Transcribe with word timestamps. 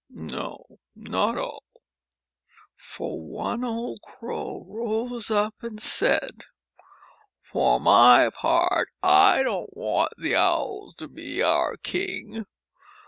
No, 0.09 0.79
not 0.95 1.37
all, 1.37 1.61
for 2.75 3.19
one 3.21 3.63
old 3.63 4.01
Crow 4.01 4.65
rose 4.67 5.29
up 5.29 5.53
and 5.61 5.79
said, 5.79 6.41
"For 7.43 7.79
my 7.79 8.31
part, 8.33 8.89
I 9.03 9.43
don't 9.43 9.77
want 9.77 10.13
the 10.17 10.35
Owl 10.35 10.95
to 10.97 11.07
be 11.07 11.43
our 11.43 11.77
king. 11.77 12.47